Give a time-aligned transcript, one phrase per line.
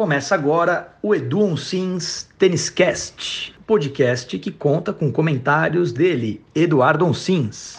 [0.00, 2.26] Começa agora o Edu Onsins
[2.74, 7.76] Cast, podcast que conta com comentários dele, Eduardo Onsins.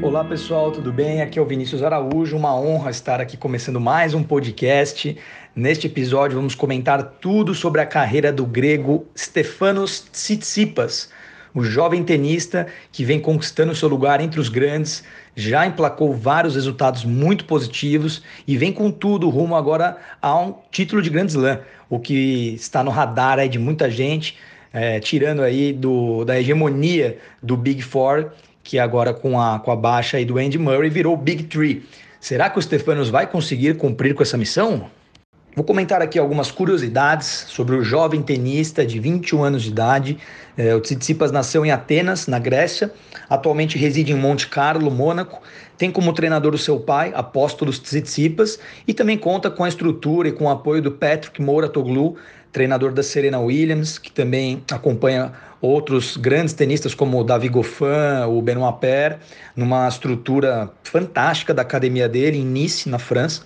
[0.00, 1.20] Olá pessoal, tudo bem?
[1.20, 5.14] Aqui é o Vinícius Araújo, uma honra estar aqui começando mais um podcast.
[5.54, 11.10] Neste episódio vamos comentar tudo sobre a carreira do grego Stefanos Tsitsipas,
[11.54, 15.04] o jovem tenista que vem conquistando seu lugar entre os grandes,
[15.34, 21.00] já emplacou vários resultados muito positivos e vem com tudo rumo agora a um título
[21.00, 24.36] de Grand Slam, o que está no radar de muita gente,
[24.72, 28.30] é, tirando aí do, da hegemonia do Big Four,
[28.62, 31.84] que agora com a, com a baixa aí do Andy Murray virou Big Three.
[32.20, 34.90] Será que o Stefanos vai conseguir cumprir com essa missão?
[35.58, 40.16] Vou comentar aqui algumas curiosidades sobre o jovem tenista de 21 anos de idade.
[40.56, 42.92] É, o Tsitsipas nasceu em Atenas, na Grécia,
[43.28, 45.42] atualmente reside em Monte Carlo, Mônaco.
[45.76, 50.32] Tem como treinador o seu pai, Apóstolos Tsitsipas, e também conta com a estrutura e
[50.32, 52.16] com o apoio do Patrick Mouratoglou,
[52.52, 58.40] treinador da Serena Williams, que também acompanha outros grandes tenistas como o Davi Goffin, o
[58.40, 59.16] Benoit Paire,
[59.56, 63.42] numa estrutura fantástica da academia dele em Nice, na França.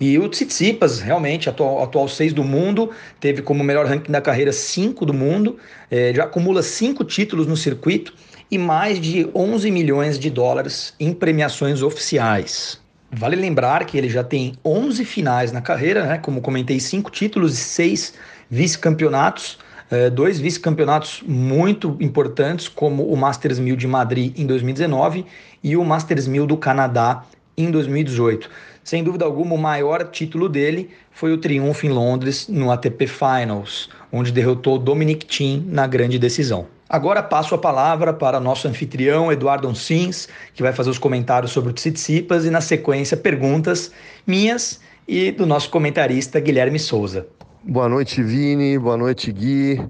[0.00, 4.50] E o Tsitsipas, realmente, atual, atual seis do mundo, teve como melhor ranking da carreira
[4.50, 5.58] cinco do mundo,
[5.90, 8.14] é, já acumula cinco títulos no circuito
[8.50, 12.80] e mais de 11 milhões de dólares em premiações oficiais.
[13.12, 16.18] Vale lembrar que ele já tem 11 finais na carreira, né?
[16.18, 18.14] como comentei, cinco títulos e seis
[18.48, 19.58] vice-campeonatos,
[19.90, 25.26] é, dois vice-campeonatos muito importantes, como o Masters 1000 de Madrid em 2019
[25.62, 27.24] e o Masters 1000 do Canadá
[27.62, 28.48] em 2018.
[28.82, 33.88] Sem dúvida alguma, o maior título dele foi o triunfo em Londres no ATP Finals,
[34.10, 36.66] onde derrotou Dominic Thiem na grande decisão.
[36.88, 41.70] Agora passo a palavra para nosso anfitrião Eduardo Onsins, que vai fazer os comentários sobre
[41.70, 43.92] o Tsitsipas e na sequência perguntas
[44.26, 47.26] minhas e do nosso comentarista Guilherme Souza.
[47.62, 48.78] Boa noite, Vini.
[48.78, 49.80] Boa noite, Gui.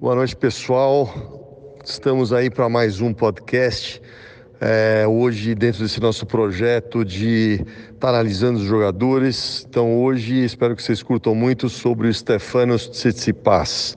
[0.00, 1.76] Boa noite, pessoal.
[1.84, 4.00] Estamos aí para mais um podcast
[4.60, 9.66] é, hoje dentro desse nosso projeto de estar tá analisando os jogadores.
[9.68, 13.96] Então hoje espero que vocês curtam muito sobre o Stefanos Tsitsipas,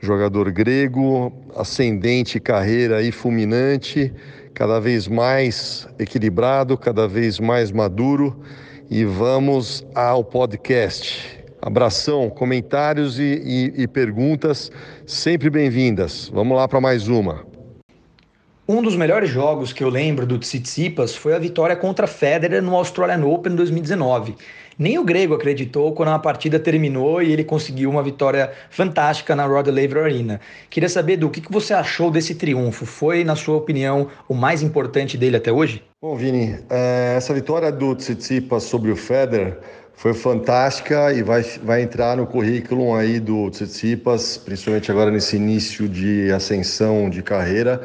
[0.00, 4.12] jogador grego, ascendente carreira e fulminante,
[4.54, 8.40] cada vez mais equilibrado, cada vez mais maduro.
[8.90, 11.40] E vamos ao podcast.
[11.62, 14.70] Abração, comentários e, e, e perguntas
[15.06, 16.28] sempre bem-vindas.
[16.28, 17.51] Vamos lá para mais uma.
[18.68, 22.76] Um dos melhores jogos que eu lembro do Tsitsipas foi a vitória contra Federer no
[22.76, 24.36] Australian Open 2019.
[24.78, 29.46] Nem o grego acreditou quando a partida terminou e ele conseguiu uma vitória fantástica na
[29.46, 30.40] Rod Laver Arena.
[30.70, 32.86] Queria saber do que, você achou desse triunfo.
[32.86, 35.82] Foi, na sua opinião, o mais importante dele até hoje?
[36.00, 39.58] Bom, Vini, é, essa vitória do Tsitsipas sobre o Federer
[39.96, 45.88] foi fantástica e vai, vai entrar no currículo aí do Tsitsipas, principalmente agora nesse início
[45.88, 47.80] de ascensão de carreira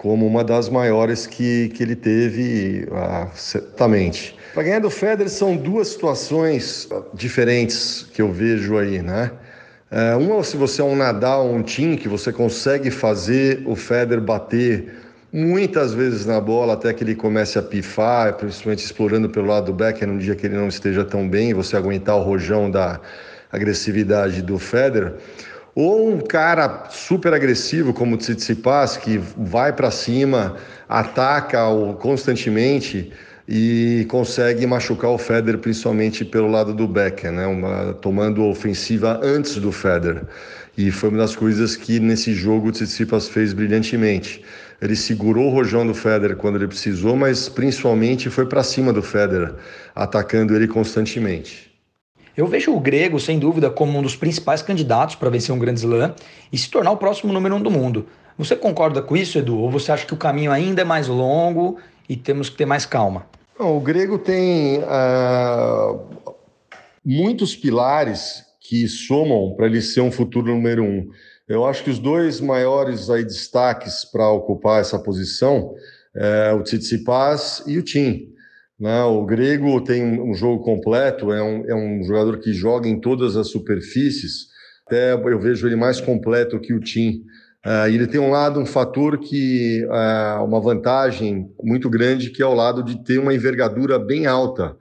[0.00, 4.34] como uma das maiores que, que ele teve, ah, certamente.
[4.54, 9.30] Para ganhar do Federer são duas situações diferentes que eu vejo aí, né?
[9.90, 14.24] É, uma se você é um Nadal um Tim, que você consegue fazer o Federer
[14.24, 14.90] bater
[15.30, 19.74] muitas vezes na bola até que ele comece a pifar, principalmente explorando pelo lado do
[19.74, 22.98] backhand, um dia que ele não esteja tão bem, você aguentar o rojão da
[23.52, 25.12] agressividade do Federer.
[25.82, 31.60] Ou um cara super agressivo como o Tsitsipas, que vai para cima, ataca
[31.98, 33.10] constantemente
[33.48, 37.46] e consegue machucar o Federer, principalmente pelo lado do Becker, né?
[37.46, 40.24] Uma, tomando ofensiva antes do Federer.
[40.76, 44.44] E foi uma das coisas que nesse jogo o Tsitsipas fez brilhantemente.
[44.82, 49.02] Ele segurou o rojão do Federer quando ele precisou, mas principalmente foi para cima do
[49.02, 49.54] Federer,
[49.94, 51.69] atacando ele constantemente.
[52.36, 55.80] Eu vejo o grego, sem dúvida, como um dos principais candidatos para vencer um grande
[55.80, 56.14] slam
[56.52, 58.06] e se tornar o próximo número um do mundo.
[58.38, 59.58] Você concorda com isso, Edu?
[59.58, 62.86] Ou você acha que o caminho ainda é mais longo e temos que ter mais
[62.86, 63.26] calma?
[63.58, 66.34] O grego tem uh,
[67.04, 71.10] muitos pilares que somam para ele ser um futuro número um.
[71.46, 75.74] Eu acho que os dois maiores aí, destaques para ocupar essa posição
[76.14, 78.32] é o Tsitsipas e o Tim.
[78.80, 79.02] Né?
[79.04, 83.36] O Grego tem um jogo completo, é um, é um jogador que joga em todas
[83.36, 84.46] as superfícies.
[84.86, 87.22] Até eu vejo ele mais completo que o Tim.
[87.64, 92.46] Uh, ele tem um lado, um fator que uh, uma vantagem muito grande, que é
[92.46, 94.74] o lado de ter uma envergadura bem alta.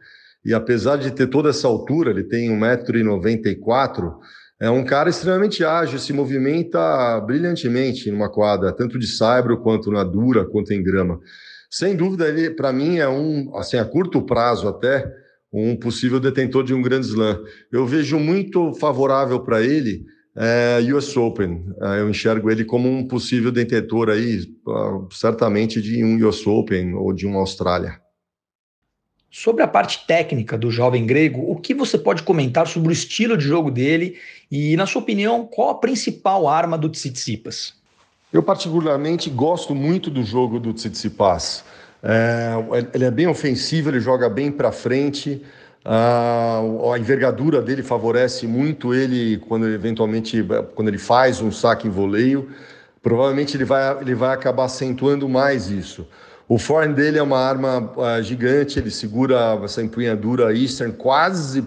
[0.46, 4.14] E apesar de ter toda essa altura, ele tem 1,94m,
[4.62, 10.04] é um cara extremamente ágil, se movimenta brilhantemente numa quadra, tanto de saibro quanto na
[10.06, 11.20] dura, quanto em grama.
[11.70, 15.10] Sem dúvida, ele, para mim, é um, assim, a curto prazo até,
[15.54, 17.44] um possível detentor de um grande slam.
[17.72, 20.04] Eu vejo muito favorável para ele
[20.36, 21.66] é, US Open.
[21.82, 24.42] É, eu enxergo ele como um possível detentor aí,
[25.12, 28.00] certamente de um US Open ou de uma Austrália.
[29.32, 33.38] Sobre a parte técnica do jovem grego, o que você pode comentar sobre o estilo
[33.38, 34.18] de jogo dele
[34.50, 37.79] e, na sua opinião, qual a principal arma do Tsitsipas?
[38.32, 41.64] Eu particularmente gosto muito do jogo do Tsitsipas.
[42.04, 42.54] É,
[42.94, 45.42] ele é bem ofensivo, ele joga bem para frente.
[45.84, 50.46] a envergadura dele favorece muito ele quando eventualmente
[50.76, 52.50] quando ele faz um saque em voleio.
[53.02, 56.08] Provavelmente ele vai, ele vai acabar acentuando mais isso.
[56.48, 61.64] O forehand dele é uma arma uh, gigante, ele segura essa empunhadura Eastern, quase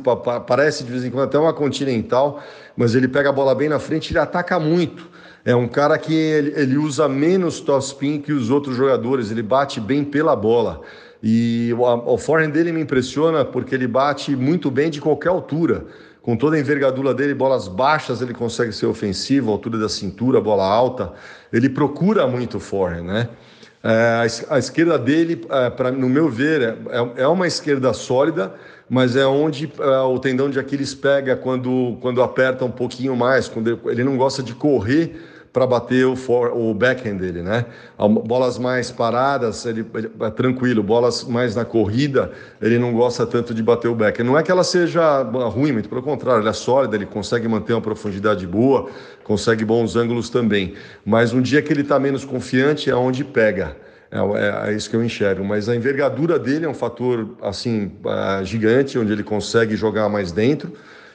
[0.46, 2.42] parece de vez em quando até uma continental,
[2.76, 5.08] mas ele pega a bola bem na frente e ele ataca muito.
[5.44, 9.80] É um cara que ele, ele usa menos topspin que os outros jogadores, ele bate
[9.80, 10.82] bem pela bola.
[11.20, 11.82] E o,
[12.14, 15.86] o forehand dele me impressiona porque ele bate muito bem de qualquer altura.
[16.20, 20.64] Com toda a envergadura dele, bolas baixas ele consegue ser ofensivo, altura da cintura, bola
[20.64, 21.12] alta.
[21.52, 23.28] Ele procura muito forehand, né?
[23.82, 26.66] É, a, esquerda dele, é, pra, no meu ver, é,
[27.18, 28.54] é, é uma esquerda sólida,
[28.88, 33.48] mas é onde é, o tendão de Aquiles pega quando, quando aperta um pouquinho mais,
[33.48, 37.66] quando ele, ele não gosta de correr para bater o, for, o backhand dele, né?
[38.24, 40.82] Bolas mais paradas, ele, ele, é tranquilo.
[40.82, 44.24] Bolas mais na corrida, ele não gosta tanto de bater o backhand.
[44.24, 47.74] Não é que ela seja ruim, muito pelo contrário, ela é sólida, ele consegue manter
[47.74, 48.88] uma profundidade boa,
[49.24, 50.74] consegue bons ângulos também.
[51.04, 53.76] Mas um dia que ele está menos confiante é onde pega.
[54.10, 55.44] É, é, é, isso que eu enxergo.
[55.44, 60.32] Mas a envergadura dele é um fator assim uh, gigante, onde ele consegue jogar mais
[60.32, 60.72] dentro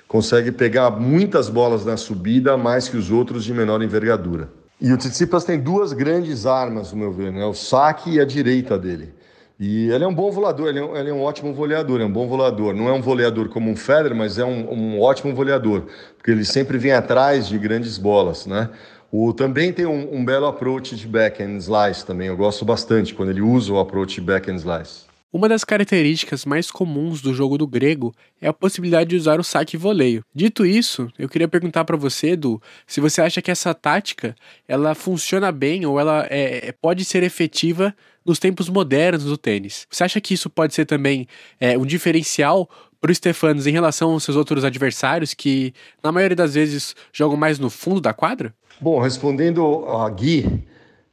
[0.07, 4.50] consegue pegar muitas bolas na subida, mais que os outros de menor envergadura.
[4.80, 7.45] E o Tsitsipas tem duas grandes armas, no meu ver, né?
[7.45, 9.13] o saque e a direita dele.
[9.59, 12.06] E ele é um bom volador, ele é um, ele é um ótimo voleador, é
[12.06, 12.75] um bom volador.
[12.75, 16.45] Não é um voleador como um Federer, mas é um, um ótimo voleador, porque ele
[16.45, 18.69] sempre vem atrás de grandes bolas, né?
[19.12, 23.30] O, também tem um, um belo approach de backhand slice também, eu gosto bastante quando
[23.30, 25.06] ele usa o approach backhand slice.
[25.31, 29.44] Uma das características mais comuns do jogo do grego é a possibilidade de usar o
[29.44, 30.24] saque e voleio.
[30.33, 34.33] Dito isso, eu queria perguntar para você, Edu, se você acha que essa tática
[34.65, 37.94] ela funciona bem ou ela é, é, pode ser efetiva
[38.25, 39.85] nos tempos modernos do tênis.
[39.91, 41.27] Você acha que isso pode ser também
[41.59, 42.69] é, um diferencial
[43.01, 47.35] para o Stefanos em relação aos seus outros adversários que, na maioria das vezes, jogam
[47.35, 48.56] mais no fundo da quadra?
[48.79, 50.65] Bom, respondendo a Gui,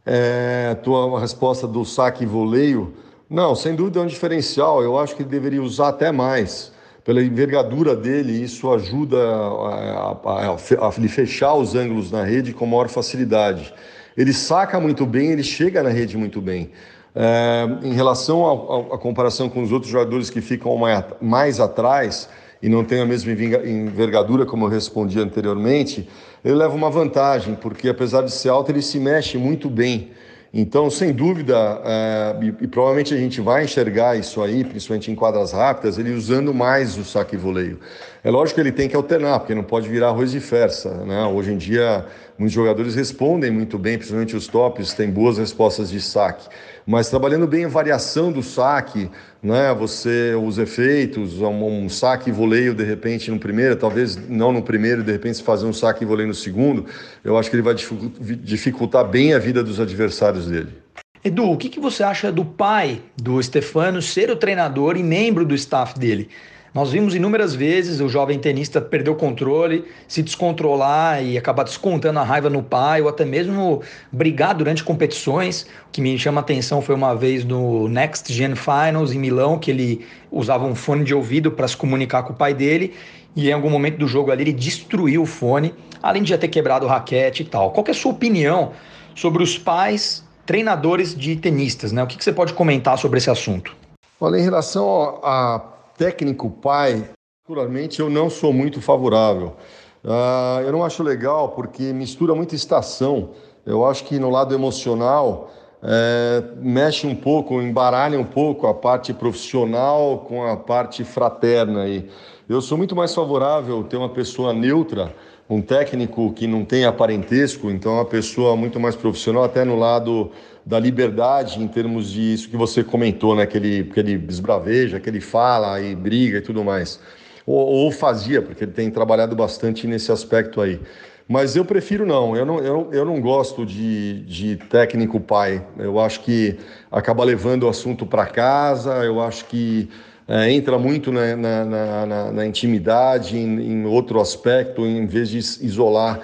[0.07, 2.95] é, tua resposta do saque e voleio
[3.35, 4.83] não, sem dúvida é um diferencial.
[4.83, 6.73] Eu acho que ele deveria usar até mais.
[7.05, 13.75] Pela envergadura dele, isso ajuda a, a fechar os ângulos na rede com maior facilidade.
[14.17, 16.71] Ele saca muito bem, ele chega na rede muito bem.
[17.15, 22.29] É, em relação à comparação com os outros jogadores que ficam mais, mais atrás
[22.63, 26.09] e não têm a mesma envergadura, como eu respondi anteriormente,
[26.43, 30.11] ele leva uma vantagem, porque apesar de ser alto, ele se mexe muito bem.
[30.57, 35.15] Então, sem dúvida, é, e, e, provavelmente a gente vai enxergar isso aí, principalmente em
[35.17, 37.81] quadras rápidas, ele usando mais o saque voleio.
[38.23, 40.91] É lógico que ele tem que alternar, porque não pode virar arroz de fersa.
[41.05, 41.25] Né?
[41.25, 42.07] Hoje em dia,
[42.39, 46.49] muitos jogadores respondem muito bem, principalmente os tops, têm boas respostas de saque
[46.87, 49.11] mas trabalhando bem a variação do saque,
[49.43, 49.73] né?
[49.75, 54.63] Você os efeitos, um, um saque e voleio de repente no primeiro, talvez não no
[54.63, 56.87] primeiro, de repente fazer um saque e voleio no segundo,
[57.23, 60.85] eu acho que ele vai dificultar bem a vida dos adversários dele.
[61.25, 65.47] Edu, o que, que você acha do pai do Stefano ser o treinador e membro
[65.47, 66.29] do staff dele?
[66.75, 72.19] Nós vimos inúmeras vezes o jovem tenista perder o controle, se descontrolar e acabar descontando
[72.19, 75.69] a raiva no pai, ou até mesmo brigar durante competições.
[75.87, 79.57] O que me chama a atenção foi uma vez no Next Gen Finals em Milão,
[79.57, 82.93] que ele usava um fone de ouvido para se comunicar com o pai dele,
[83.37, 86.49] e em algum momento do jogo ali ele destruiu o fone, além de já ter
[86.49, 87.71] quebrado o raquete e tal.
[87.71, 88.73] Qual é a sua opinião
[89.15, 91.93] sobre os pais treinadores de tenistas?
[91.93, 92.03] Né?
[92.03, 93.77] O que, que você pode comentar sobre esse assunto?
[94.21, 97.09] Olha, em relação a técnico pai,
[97.43, 99.57] particularmente, eu não sou muito favorável.
[100.05, 103.31] Uh, eu não acho legal porque mistura muita estação.
[103.65, 105.51] Eu acho que no lado emocional
[105.87, 111.83] é, mexe um pouco, embaralha um pouco a parte profissional com a parte fraterna.
[111.83, 112.09] Aí.
[112.49, 115.15] Eu sou muito mais favorável ter uma pessoa neutra,
[115.49, 120.31] um técnico que não tenha parentesco, então uma pessoa muito mais profissional, até no lado
[120.65, 123.47] da liberdade em termos de isso que você comentou, né?
[123.47, 127.01] Que ele, que ele esbraveja, que ele fala e briga e tudo mais.
[127.47, 130.81] Ou, ou fazia, porque ele tem trabalhado bastante nesse aspecto aí.
[131.27, 135.65] Mas eu prefiro não, eu não, eu, eu não gosto de, de técnico pai.
[135.79, 136.59] Eu acho que
[136.93, 139.89] acaba levando o assunto para casa, eu acho que
[140.29, 145.39] é, entra muito na, na, na, na intimidade, em, em, outro aspecto, em vez de
[145.39, 146.21] isolar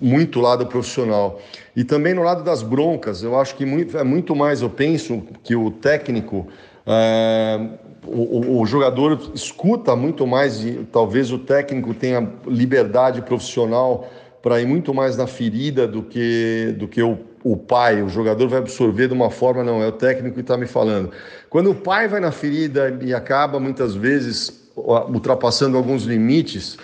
[0.00, 1.40] muito lado profissional.
[1.76, 5.22] E também no lado das broncas, eu acho que muito, é muito mais, eu penso
[5.42, 6.48] que o técnico.
[6.86, 7.60] É,
[8.06, 14.10] o, o, jogador escuta muito mais e talvez o técnico tenha liberdade profissional
[14.42, 18.02] para ir muito mais na ferida do que, do que o, o pai.
[18.02, 21.10] O jogador vai absorver de uma forma, não, é o técnico que está me falando.
[21.48, 26.78] Quando o pai vai na ferida e acaba muitas vezes ultrapassando alguns limites,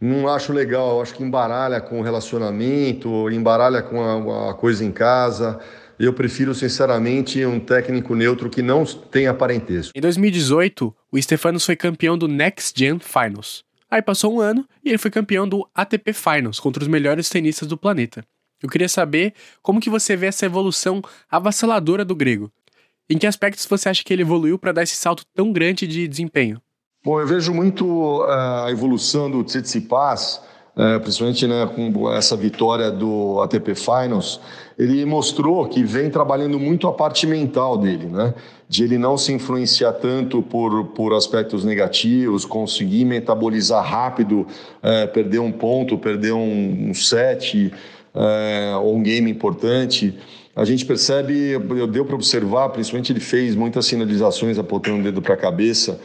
[0.00, 1.00] não acho legal.
[1.00, 5.58] Acho que embaralha com o relacionamento, embaralha com a, a coisa em casa.
[5.98, 9.92] Eu prefiro, sinceramente, um técnico neutro que não tenha parentesco.
[9.96, 13.64] Em 2018, o Stefanos foi campeão do Next Gen Finals.
[13.90, 17.66] Aí passou um ano e ele foi campeão do ATP Finals contra os melhores tenistas
[17.66, 18.24] do planeta.
[18.62, 22.52] Eu queria saber como que você vê essa evolução avassaladora do grego.
[23.08, 26.08] Em que aspectos você acha que ele evoluiu para dar esse salto tão grande de
[26.08, 26.60] desempenho?
[27.06, 30.40] Bom, eu vejo muito uh, a evolução do Tsitsipas
[30.76, 34.40] é, principalmente né, com essa vitória do ATP Finals,
[34.78, 38.34] ele mostrou que vem trabalhando muito a parte mental dele, né?
[38.68, 44.46] De ele não se influenciar tanto por, por aspectos negativos, conseguir metabolizar rápido,
[44.82, 47.72] é, perder um ponto, perder um, um set
[48.14, 50.18] é, ou um game importante.
[50.54, 51.58] A gente percebe,
[51.90, 55.98] deu para observar, principalmente ele fez muitas sinalizações apontando o dedo para a cabeça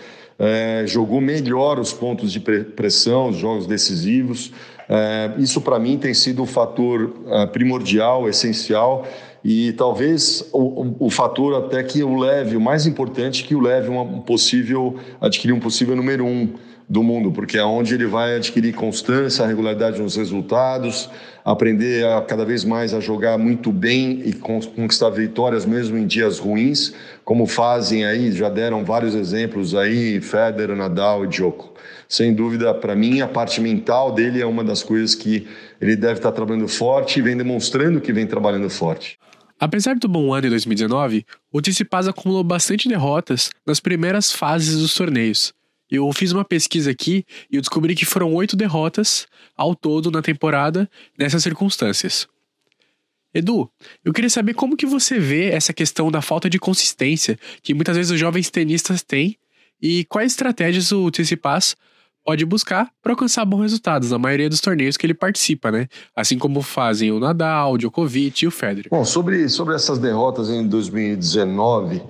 [0.43, 4.51] é, jogou melhor os pontos de pressão, os jogos decisivos.
[4.89, 9.07] É, isso, para mim, tem sido um fator é, primordial, essencial
[9.43, 13.59] e talvez o, o, o, fator até que o leve, o mais importante, que o
[13.59, 16.49] leve um possível, adquirir um possível número um
[16.91, 21.09] do mundo, porque é onde ele vai adquirir constância, regularidade nos resultados,
[21.45, 26.37] aprender a cada vez mais a jogar muito bem e conquistar vitórias mesmo em dias
[26.37, 26.93] ruins,
[27.23, 31.73] como fazem aí, já deram vários exemplos aí, Federer, Nadal e Djoko.
[32.09, 35.47] Sem dúvida, para mim, a parte mental dele é uma das coisas que
[35.79, 39.17] ele deve estar trabalhando forte e vem demonstrando que vem trabalhando forte.
[39.57, 44.93] Apesar do bom ano em 2019, o Tsitsipas acumulou bastante derrotas nas primeiras fases dos
[44.93, 45.53] torneios,
[45.91, 50.21] eu fiz uma pesquisa aqui e eu descobri que foram oito derrotas ao todo na
[50.21, 52.27] temporada nessas circunstâncias.
[53.33, 53.69] Edu,
[54.03, 57.95] eu queria saber como que você vê essa questão da falta de consistência que muitas
[57.95, 59.37] vezes os jovens tenistas têm
[59.81, 61.75] e quais estratégias o Tsitsipas
[62.23, 65.87] pode buscar para alcançar bons resultados na maioria dos torneios que ele participa, né?
[66.15, 68.89] Assim como fazem o Nadal, o Djokovic e o Federer.
[68.91, 72.01] Bom, sobre, sobre essas derrotas em 2019,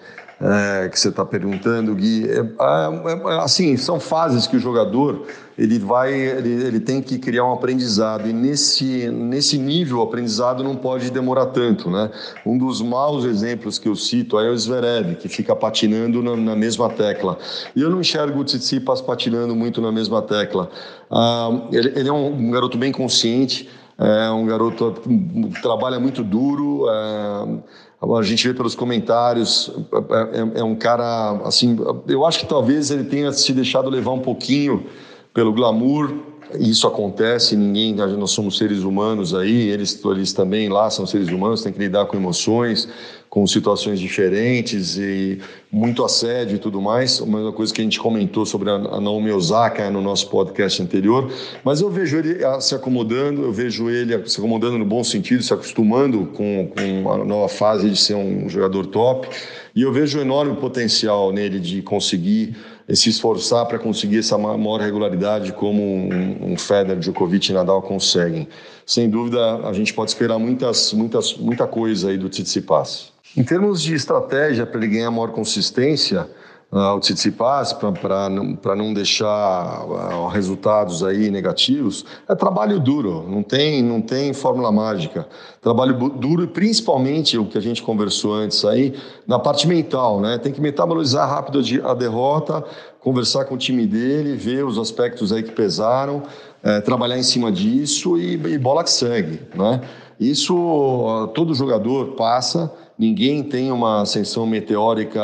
[0.41, 5.27] é, que você está perguntando, Gui, é, é, é, assim, são fases que o jogador
[5.55, 10.63] ele vai, ele, ele, tem que criar um aprendizado e nesse, nesse nível o aprendizado
[10.63, 12.10] não pode demorar tanto, né?
[12.43, 16.55] Um dos maus exemplos que eu cito é o Zverev, que fica patinando na, na
[16.55, 17.38] mesma tecla.
[17.75, 20.71] E eu não enxergo o Tsitsipas patinando muito na mesma tecla.
[21.12, 23.69] Ah, ele, ele, é um, um garoto bem consciente,
[24.00, 29.72] é um garoto que trabalha muito duro, é, a gente vê pelos comentários,
[30.10, 31.77] é, é, é, um cara, assim,
[32.08, 34.88] eu acho que talvez ele tenha se deixado levar um pouquinho
[35.31, 36.12] pelo glamour,
[36.60, 41.62] isso acontece, ninguém, nós somos seres humanos aí, eles, eles também lá são seres humanos,
[41.62, 42.89] têm que lidar com emoções,
[43.31, 45.39] com situações diferentes e
[45.71, 47.21] muito assédio e tudo mais.
[47.21, 51.31] Uma coisa que a gente comentou sobre a Naomi Osaka no nosso podcast anterior.
[51.63, 55.41] Mas eu vejo ele ah, se acomodando, eu vejo ele se acomodando no bom sentido,
[55.41, 59.29] se acostumando com, com a nova fase de ser um jogador top.
[59.73, 62.53] E eu vejo um enorme potencial nele de conseguir
[62.89, 68.47] se esforçar para conseguir essa maior regularidade como um, um Federer, Djokovic e Nadal conseguem.
[68.85, 73.11] Sem dúvida, a gente pode esperar muitas, muitas, muita coisa aí do Tsitsipas.
[73.35, 76.27] Em termos de estratégia para ele ganhar maior consistência,
[76.71, 78.29] uh, o Tsitsipas, para
[78.75, 85.27] não deixar uh, resultados aí negativos, é trabalho duro, não tem, não tem fórmula mágica.
[85.61, 88.95] Trabalho duro e principalmente o que a gente conversou antes aí,
[89.27, 90.37] na parte mental, né?
[90.37, 92.63] Tem que metabolizar rápido a derrota,
[92.99, 96.23] conversar com o time dele, ver os aspectos aí que pesaram,
[96.63, 99.81] é, trabalhar em cima disso e, e bola que segue, né?
[100.19, 102.71] Isso uh, todo jogador passa,
[103.01, 105.20] ninguém tem uma ascensão meteórica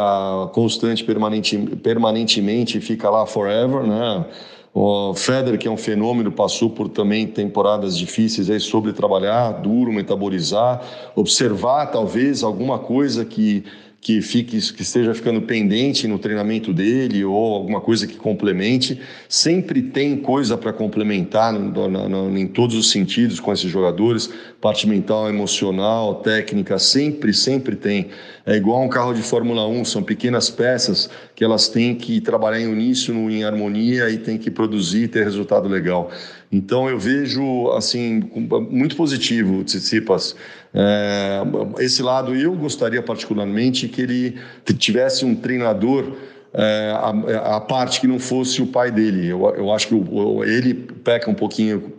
[0.51, 4.25] constante permanente, permanentemente fica lá forever, né?
[4.73, 9.93] O Federer, que é um fenômeno, passou por também temporadas difíceis aí sobre trabalhar, duro,
[9.93, 10.81] metabolizar,
[11.15, 13.63] observar talvez alguma coisa que,
[14.07, 19.01] que fique que esteja ficando pendente no treinamento dele ou alguma coisa que complemente.
[19.27, 24.29] Sempre tem coisa para complementar no, no, no, em todos os sentidos com esses jogadores,
[24.61, 28.07] parte mental, emocional, técnica, sempre, sempre tem.
[28.45, 32.61] É igual um carro de Fórmula 1, são pequenas peças que elas têm que trabalhar
[32.61, 36.09] em uníssono, em harmonia e tem que produzir e ter resultado legal.
[36.51, 38.29] Então eu vejo assim
[38.69, 40.35] muito positivo o Tsitsipas.
[40.73, 41.41] É,
[41.79, 44.39] esse lado eu gostaria particularmente que ele
[44.77, 46.15] tivesse um treinador
[46.53, 49.27] é, a, a, parte que não fosse o pai dele.
[49.27, 51.93] Eu, eu acho que o, ele peca um pouquinho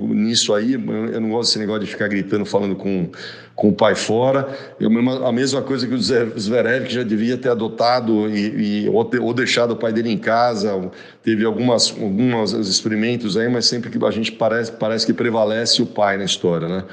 [0.00, 0.74] nisso aí.
[0.74, 3.08] Eu não gosto desse negócio de ficar gritando, falando com,
[3.56, 4.48] com o pai fora.
[4.78, 4.90] Eu,
[5.26, 9.34] a mesma coisa que o Zverev, que já devia ter adotado e, e ou, ou,
[9.34, 10.90] deixado o pai dele em casa.
[11.22, 15.86] Teve algumas, alguns experimentos aí, mas sempre que a gente parece, parece que prevalece o
[15.86, 16.84] pai na história, né?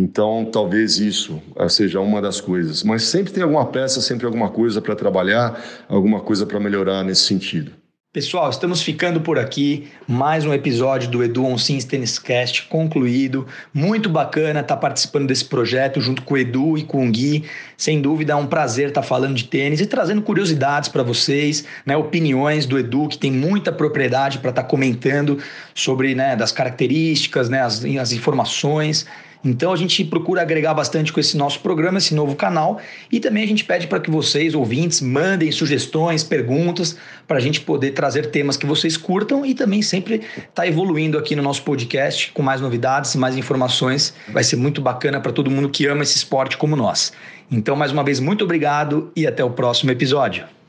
[0.00, 2.82] Então, talvez isso eh, seja uma das coisas.
[2.82, 7.24] Mas sempre tem alguma peça, sempre alguma coisa para trabalhar, alguma coisa para melhorar nesse
[7.24, 7.72] sentido.
[8.12, 9.88] Pessoal, estamos ficando por aqui.
[10.08, 13.46] Mais um episódio do Edu On Sims Tennis Cast concluído.
[13.74, 17.44] Muito bacana estar tá participando desse projeto junto com o Edu e com o Gui.
[17.76, 21.64] Sem dúvida é um prazer estar tá falando de tênis e trazendo curiosidades para vocês,
[21.84, 25.38] né, opiniões do Edu, que tem muita propriedade para estar tá comentando
[25.74, 29.06] sobre né, das características, né, as, as informações.
[29.44, 32.80] Então a gente procura agregar bastante com esse nosso programa, esse novo canal,
[33.10, 37.60] e também a gente pede para que vocês, ouvintes, mandem sugestões, perguntas, para a gente
[37.60, 41.62] poder trazer temas que vocês curtam e também sempre estar tá evoluindo aqui no nosso
[41.62, 44.14] podcast com mais novidades, mais informações.
[44.28, 47.12] Vai ser muito bacana para todo mundo que ama esse esporte como nós.
[47.50, 50.59] Então, mais uma vez, muito obrigado e até o próximo episódio.